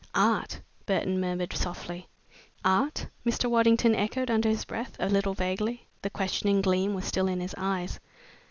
"Art," 0.15 0.59
Burton 0.87 1.19
murmured 1.19 1.53
softly. 1.53 2.07
"Art?" 2.65 3.05
Mr. 3.23 3.47
Waddington 3.47 3.93
echoed 3.93 4.31
under 4.31 4.49
his 4.49 4.65
breath, 4.65 4.93
a 4.99 5.07
little 5.07 5.35
vaguely. 5.35 5.85
The 6.01 6.09
questioning 6.09 6.59
gleam 6.63 6.95
was 6.95 7.05
still 7.05 7.27
in 7.27 7.39
his 7.39 7.53
eyes. 7.55 7.99